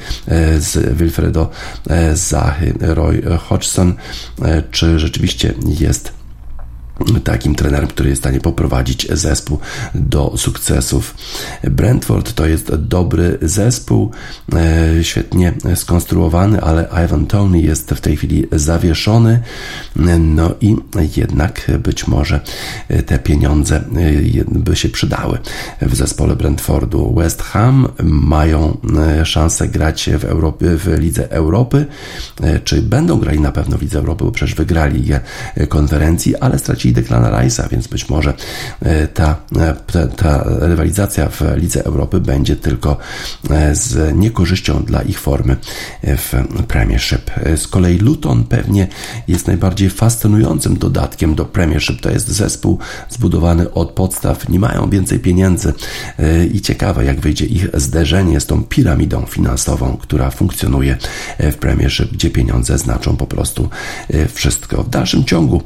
[0.58, 1.50] z Wilfredo
[2.14, 3.94] Zachy, Roy Hodgson,
[4.70, 6.19] czy rzeczywiście jest
[7.24, 9.58] takim trenerem, który jest w stanie poprowadzić zespół
[9.94, 11.14] do sukcesów.
[11.64, 14.10] Brentford to jest dobry zespół,
[14.52, 19.40] e, świetnie skonstruowany, ale Ivan Tony jest w tej chwili zawieszony.
[20.18, 20.76] No i
[21.16, 22.40] jednak być może
[23.06, 23.82] te pieniądze e,
[24.48, 25.38] by się przydały
[25.82, 27.14] w zespole Brentfordu.
[27.14, 28.76] West Ham mają
[29.20, 30.24] e, szansę grać w
[30.60, 31.86] w Lidze Europy,
[32.64, 35.04] czy będą grali na pewno w Lidze Europy, bo przecież wygrali
[35.68, 38.34] Konferencji, ale stracili i Declana Rice'a, więc być może
[38.80, 42.96] e, ta, e, ta, ta rywalizacja w Lidze Europy będzie tylko
[43.50, 45.56] e, z niekorzyścią dla ich formy
[46.02, 46.32] w
[46.68, 47.30] Premiership.
[47.56, 48.88] Z kolei Luton pewnie
[49.28, 52.00] jest najbardziej fascynującym dodatkiem do Premiership.
[52.00, 52.78] To jest zespół
[53.08, 55.72] zbudowany od podstaw, nie mają więcej pieniędzy
[56.52, 60.96] i ciekawe jak wyjdzie ich zderzenie z tą piramidą finansową, która funkcjonuje
[61.38, 63.68] w Premiership, gdzie pieniądze znaczą po prostu
[64.34, 64.82] wszystko.
[64.82, 65.62] W dalszym ciągu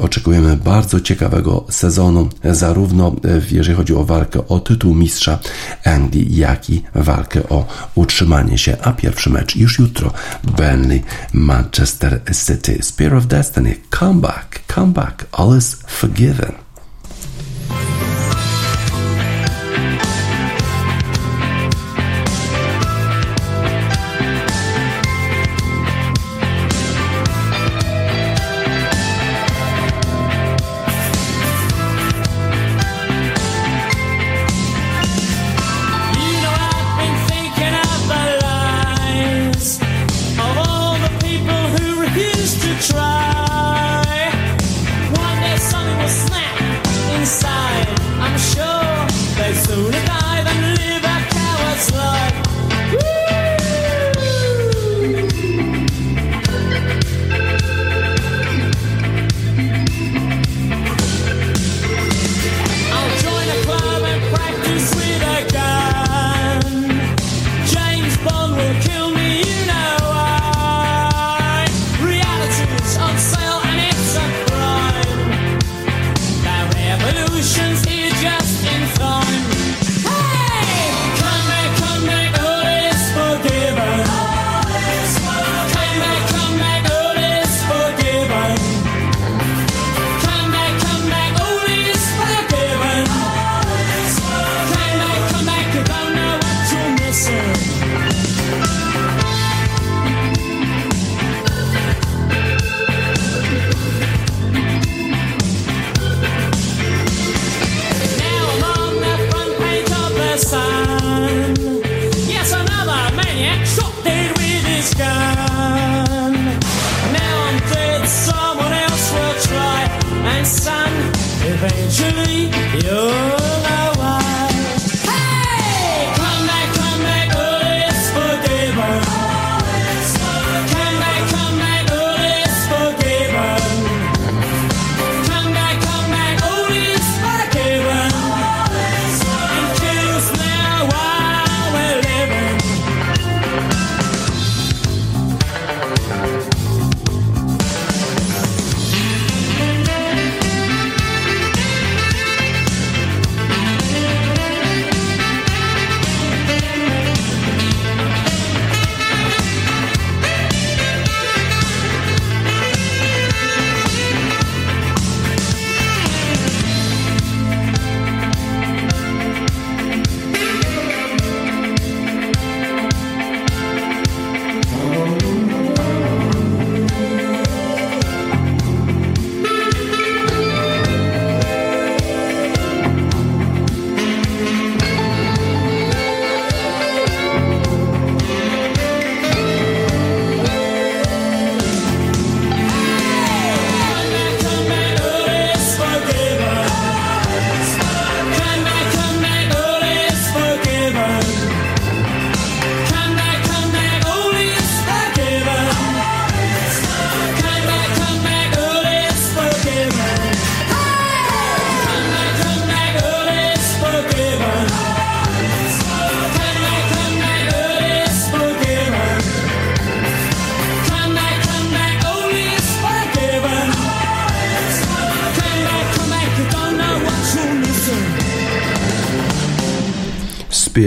[0.00, 3.16] oczekujemy bardzo ciekawego sezonu, zarówno
[3.50, 5.38] jeżeli chodzi o walkę o tytuł mistrza
[5.84, 8.76] Anglii, jak i walkę o utrzymanie się.
[8.82, 10.12] A pierwszy mecz już jutro.
[10.44, 11.02] Burnley,
[11.32, 12.78] Manchester City.
[12.82, 13.76] Spear of Destiny.
[13.98, 15.26] Come back, come back.
[15.32, 16.52] All is forgiven.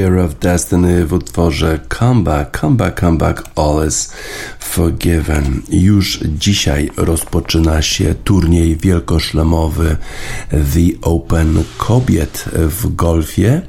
[0.09, 4.13] Spear of Destiny w utworze Comeback, Comeback, Comeback, All is
[4.59, 5.61] Forgiven.
[5.69, 9.97] Już dzisiaj rozpoczyna się turniej wielkoszlemowy
[10.49, 13.61] The Open Kobiet w golfie.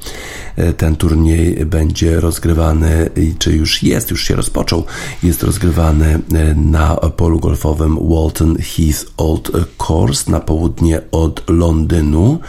[0.77, 4.85] Ten turniej będzie rozgrywany, czy już jest, już się rozpoczął,
[5.23, 6.19] jest rozgrywany
[6.55, 9.51] na polu golfowym Walton Heath Old
[9.87, 12.39] Course na południe od Londynu.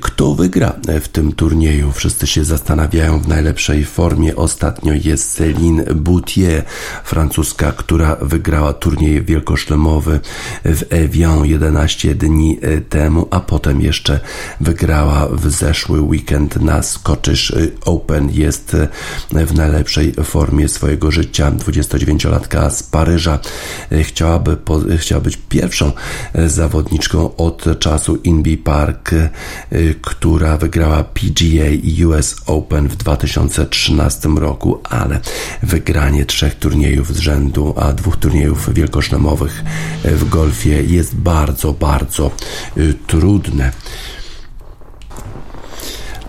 [0.00, 1.92] Kto wygra w tym turnieju?
[1.92, 4.36] Wszyscy się zastanawiają w najlepszej formie.
[4.36, 6.64] Ostatnio jest Céline Boutier,
[7.04, 10.20] francuska, która wygrała turniej wielkoszlemowy
[10.64, 14.20] w Evian 11 dni temu, a potem jeszcze
[14.60, 16.82] wygrała w zeszły weekend na
[17.36, 17.52] Scottish
[17.84, 18.30] Open.
[18.30, 18.76] Jest
[19.32, 21.50] w najlepszej formie swojego życia.
[21.50, 23.38] 29-latka z Paryża
[24.02, 24.56] chciałaby,
[24.98, 25.92] chciała być pierwszą
[26.46, 29.10] zawodniczką od czasu Inby Park,
[30.02, 35.20] która wygrała PGA i US Open w 2013 roku, ale
[35.62, 39.64] wygranie trzech turniejów z rzędu, a dwóch turniejów wielkoszlemowych
[40.04, 42.30] w golfie jest bardzo, bardzo
[42.76, 43.72] y, trudne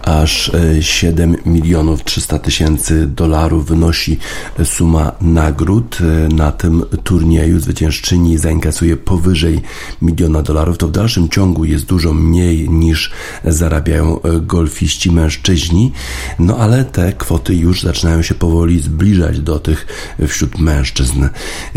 [0.04, 0.52] aż
[0.82, 4.18] 7 e, milionów 300 tysięcy dolarów wynosi
[4.64, 7.60] suma nagród e, na tym turnieju.
[7.60, 9.62] Zwyciężczyni zainkasuje powyżej
[10.02, 10.78] miliona dolarów.
[10.78, 13.12] To w dalszym ciągu jest dużo mniej niż
[13.46, 15.92] zarabiają e, golfiści mężczyźni,
[16.40, 19.88] no ale te kwoty już zaczynają się powoli zbliżać do tych
[20.28, 21.28] wśród mężczyzn.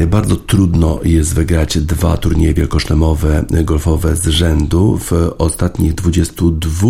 [0.06, 4.98] Bardzo trudno jest wygrać dwa turnieje wielkoszlemowe golfowe z rzędu.
[4.98, 6.88] W ostatnich 22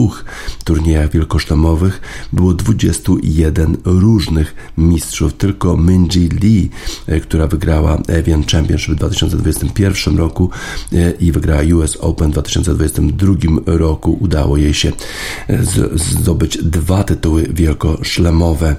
[0.64, 2.01] turniejach wielkoszlemowych wielkoszlemowych
[2.33, 5.35] było 21 różnych mistrzów.
[5.35, 6.70] Tylko Minji Lee,
[7.07, 10.51] e, która wygrała Evian Championship w 2021 roku
[10.93, 13.35] e, i wygrała US Open w 2022
[13.66, 14.93] roku, udało jej się
[15.49, 15.64] e,
[15.95, 18.77] zdobyć dwa tytuły wielkoszlemowe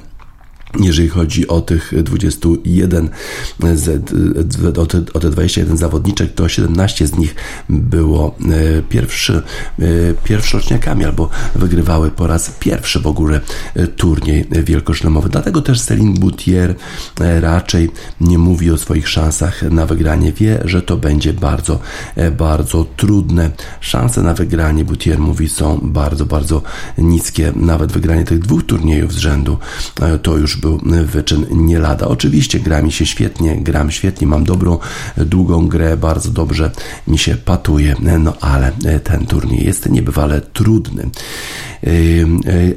[0.79, 3.09] jeżeli chodzi o tych 21,
[4.77, 7.35] o te, o te 21 zawodniczek, to 17 z nich
[7.69, 8.35] było
[8.77, 9.41] e, pierwszy,
[9.79, 9.83] e,
[10.23, 13.41] pierwszoroczniakami albo wygrywały po raz pierwszy w ogóle
[13.75, 15.29] e, turniej wielkoszlemowy.
[15.29, 16.75] Dlatego też Céline Boutier
[17.41, 17.89] raczej
[18.21, 20.33] nie mówi o swoich szansach na wygranie.
[20.33, 21.79] Wie, że to będzie bardzo,
[22.37, 23.51] bardzo trudne.
[23.79, 26.61] Szanse na wygranie, Boutier mówi, są bardzo, bardzo
[26.97, 27.53] niskie.
[27.55, 29.57] Nawet wygranie tych dwóch turniejów z rzędu
[30.21, 32.07] to już był wyczyn nie lada.
[32.07, 34.77] Oczywiście gra mi się świetnie, gram świetnie, mam dobrą,
[35.17, 36.71] długą grę, bardzo dobrze
[37.07, 38.71] mi się patuje, no ale
[39.03, 41.09] ten turniej jest niebywale trudny.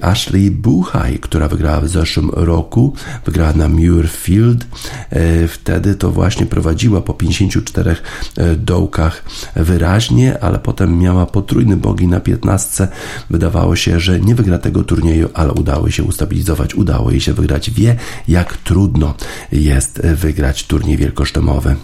[0.01, 4.67] Ashley Buchaj, która wygrała w zeszłym roku, wygrała na Muirfield.
[5.49, 7.97] Wtedy to właśnie prowadziła po 54
[8.57, 9.25] dołkach
[9.57, 12.89] wyraźnie, ale potem miała potrójny bogi na 15.
[13.31, 17.70] Wydawało się, że nie wygra tego turnieju, ale udało się ustabilizować, udało jej się wygrać.
[17.71, 17.97] Wie,
[18.29, 19.15] jak trudno
[19.53, 21.77] jest wygrać turniej wielkosztomowy.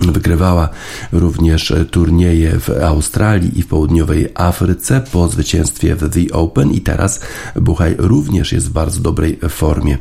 [0.00, 0.68] Wygrywała
[1.12, 7.20] również turnieje w Australii i w południowej Afryce po zwycięstwie w The Open i teraz
[7.60, 9.98] Buchaj również jest w bardzo dobrej formie.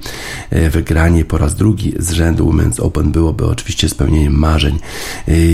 [0.71, 4.79] Wygranie po raz drugi z rzędu Women's Open byłoby oczywiście spełnieniem marzeń.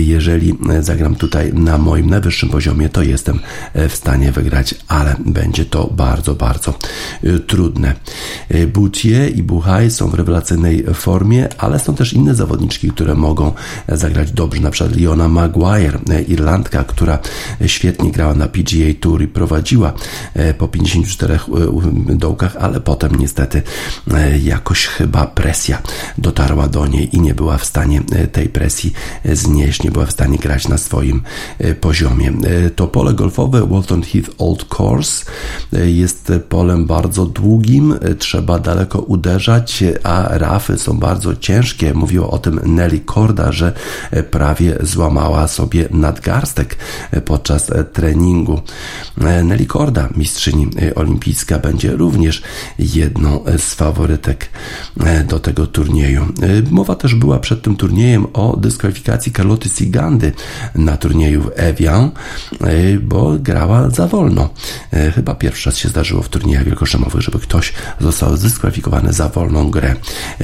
[0.04, 3.40] Jeżeli zagram tutaj na moim najwyższym poziomie, to jestem
[3.74, 6.74] w stanie wygrać, ale będzie to bardzo, bardzo
[7.46, 7.94] trudne.
[8.72, 13.52] Boutier i Buchaj są w rewelacyjnej formie, ale są też inne zawodniczki, które mogą
[13.88, 14.62] zagrać dobrze.
[14.62, 17.18] Na przykład Leona Maguire, e, Irlandka, która
[17.66, 19.92] świetnie grała na PGA Tour i prowadziła
[20.34, 21.38] e, po 54 e,
[22.16, 23.62] dołkach, ale potem niestety
[24.42, 25.82] jakoś chyba presja
[26.18, 28.00] dotarła do niej i nie była w stanie
[28.32, 28.92] tej presji
[29.32, 31.22] znieść, nie była w stanie grać na swoim
[31.80, 32.32] poziomie.
[32.76, 35.24] To pole golfowe Walton Heath Old Course
[35.72, 41.94] jest polem bardzo długim, trzeba daleko uderzać, a rafy są bardzo ciężkie.
[41.94, 43.72] Mówiła o tym Nelly Korda, że
[44.22, 46.76] prawie złamała sobie nadgarstek
[47.24, 48.60] podczas treningu.
[49.44, 52.42] Nelly Korda, mistrzyni olimpijska, będzie również
[52.78, 54.48] jedną z faworytek
[55.26, 56.26] do tego turnieju.
[56.70, 60.32] Mowa też była przed tym turniejem o dyskwalifikacji Carloty Sigandy
[60.74, 62.10] na turnieju w Evian,
[63.02, 64.50] bo grała za wolno.
[65.14, 69.94] Chyba pierwszy raz się zdarzyło w turniejach wielkoszemowych, żeby ktoś został zdyskwalifikowany za wolną grę.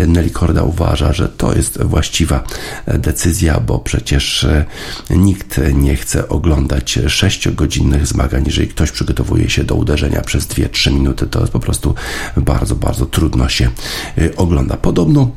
[0.06, 2.44] Nelly Korda uważa, że to jest właściwa
[2.86, 4.64] decyzja, bo przecież e,
[5.10, 8.42] nikt nie chce oglądać 6-godzinnych zmagań.
[8.46, 11.94] Jeżeli ktoś przygotowuje się do uderzenia przez 2-3 minuty, to po prostu
[12.36, 13.70] bardzo, bardzo trudno się
[14.18, 14.76] e, ogląda.
[14.76, 15.30] Podobno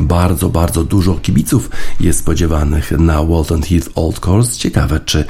[0.00, 1.70] Bardzo, bardzo dużo kibiców
[2.00, 4.58] jest spodziewanych na Walton Heath Old Course.
[4.58, 5.24] Ciekawe, czy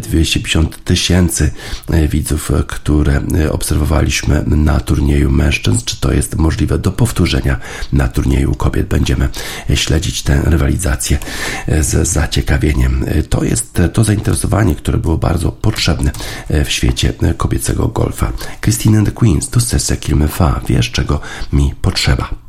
[0.00, 1.50] 250 e, tysięcy
[1.90, 7.58] e, widzów, które e, obserwowaliśmy na turnieju mężczyzn, czy to jest możliwe do powtórzenia
[7.92, 8.86] na turnieju kobiet.
[8.86, 9.28] Będziemy
[9.74, 11.18] śledzić tę rywalizację
[11.80, 13.04] z zaciekawieniem.
[13.28, 16.10] To jest to zainteresowanie, które było bardzo potrzebne
[16.50, 18.32] w świecie kobiecego golfa.
[18.60, 20.60] Christine and the Queens, to sesja Kilmefa.
[20.68, 21.20] Wiesz, czego
[21.52, 22.47] mi potrzeba.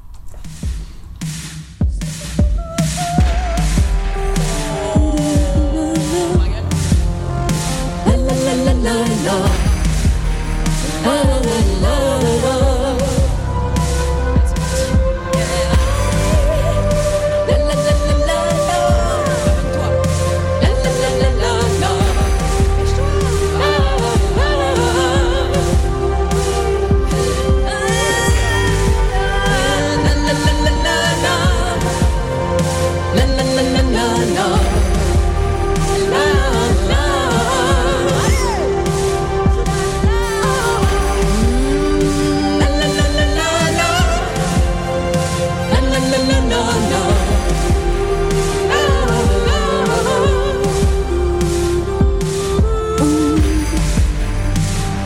[46.62, 46.66] Oh,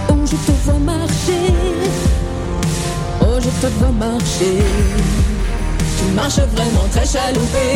[0.10, 1.54] oh, je te vois marcher,
[3.22, 4.64] oh, je te vois marcher.
[5.98, 7.70] Tu marches vraiment très chaloupé.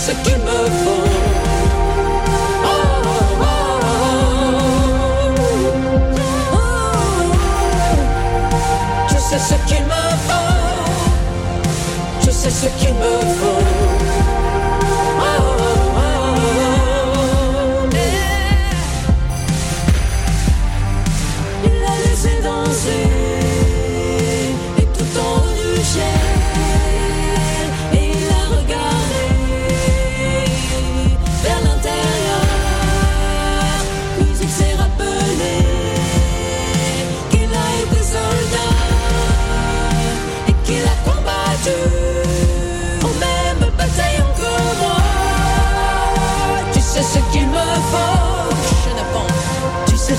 [0.00, 1.04] ce qu'il me font.
[2.64, 2.68] Oh,
[3.42, 3.50] oh,
[6.54, 6.56] oh,
[9.10, 10.52] Je sais ce qu'il me faut.
[12.24, 13.49] Je sais ce qu'il me faut.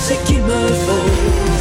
[0.02, 1.51] ce qu'il me faut.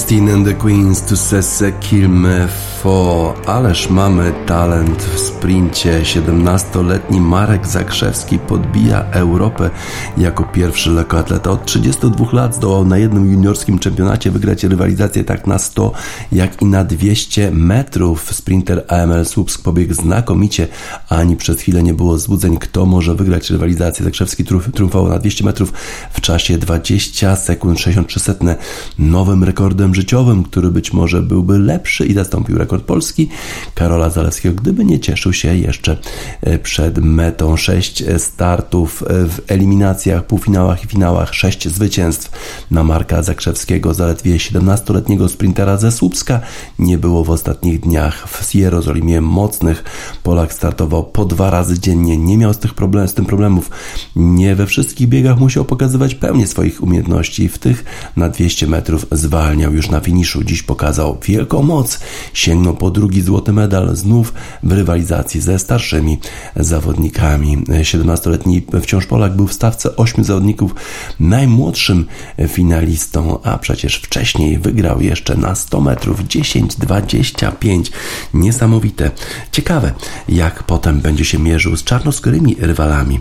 [0.00, 6.02] Christine and the Queens to Sesse Kilme Fo, ależ mamy talent w sprincie.
[6.02, 9.70] 17-letni Marek Zakrzewski podbija Europę
[10.18, 11.50] jako pierwszy lekkoatleta.
[11.50, 15.92] Od 32 lat zdołał na jednym juniorskim czempionacie wygrać rywalizację tak na 100,
[16.32, 18.34] jak i na 200 metrów.
[18.34, 20.68] Sprinter AML Słupsk pobiegł znakomicie,
[21.08, 24.04] ani przez chwilę nie było złudzeń, kto może wygrać rywalizację.
[24.04, 25.72] Zakrzewski triumfował na 200 metrów
[26.12, 28.56] w czasie 20 sekund 63 setne,
[28.98, 33.28] nowym rekordem życiowym, który być może byłby lepszy i zastąpił rekord Polski
[33.74, 35.96] Karola Zalewskiego, gdyby nie cieszył się jeszcze
[36.40, 37.56] e, przed metą.
[37.56, 42.30] Sześć startów w eliminacjach, półfinałach i finałach, sześć zwycięstw
[42.70, 46.40] na Marka Zakrzewskiego, zaledwie 17-letniego sprintera ze Słupska
[46.78, 49.84] nie było w ostatnich dniach w Jerozolimie mocnych.
[50.22, 53.70] Polak startował po dwa razy dziennie, nie miał z, tych problem, z tym problemów.
[54.16, 57.48] Nie we wszystkich biegach musiał pokazywać pełnię swoich umiejętności.
[57.48, 57.84] W tych
[58.16, 60.44] na 200 metrów zwalniał już na finiszu.
[60.44, 62.00] Dziś pokazał wielką moc,
[62.32, 66.18] sięgnął po drugi złoty medal znów w rywalizacji ze starszymi
[66.56, 67.58] zawodnikami.
[67.58, 70.74] 17-letni wciąż Polak był w stawce 8 zawodników
[71.20, 72.06] najmłodszym
[72.48, 77.90] finalistą, a przecież wcześniej wygrał jeszcze na 100 metrów 10-25.
[78.34, 79.10] Niesamowite.
[79.52, 79.92] Ciekawe,
[80.28, 83.20] jak potem będzie się mierzył z czarnoskórymi rywalami.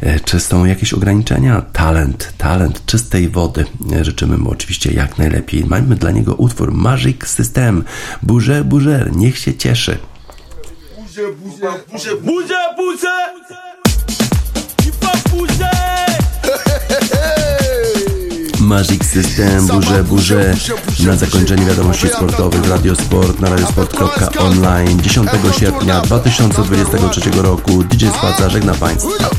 [0.00, 1.62] E, czy są jakieś ograniczenia?
[1.72, 3.64] Talent, talent czystej wody.
[4.02, 5.64] Życzymy mu oczywiście jak najlepiej.
[5.64, 7.84] Mamy dla niego utwór Magic System.
[8.22, 10.09] Burze, burze, niech się cieszy.
[11.10, 12.16] Burze, burze, burze,
[12.76, 13.08] burze,
[15.30, 15.70] burze!
[18.60, 20.54] Magic System, burze, burze.
[21.06, 27.84] Na zakończenie wiadomości sportowych Radiosport na radiosport.online 10 sierpnia 2023 roku.
[27.84, 29.30] DJ Spaca żegna Państwa.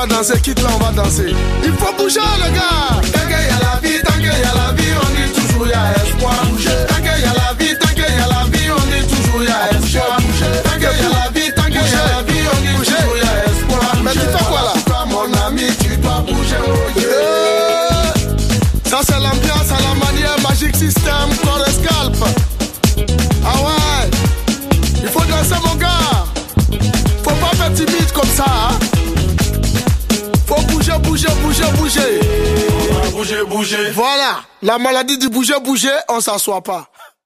[0.00, 1.34] pas danser, quitte là, on va danser.
[1.62, 3.00] Il faut bouger, le gars.
[3.12, 5.66] Tant qu'il y a la vie, tant qu'il y a la vie, on dit toujours
[5.66, 6.46] il y a espoir.
[6.46, 6.89] Bouger.
[33.92, 36.88] Voilà, la maladie du bouger bouger, on s'assoit pas.